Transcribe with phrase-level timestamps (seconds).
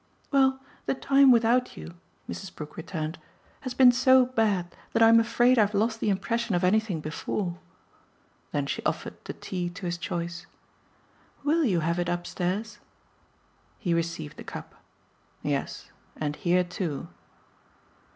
[0.31, 1.93] "Well, the time without you,"
[2.27, 2.55] Mrs.
[2.55, 3.19] Brook returned,
[3.59, 7.59] "has been so bad that I'm afraid I've lost the impression of anything before."
[8.51, 10.47] Then she offered the tea to his choice.
[11.43, 12.79] "WILL you have it upstairs?"
[13.77, 14.73] He received the cup.
[15.43, 17.07] "Yes, and here too."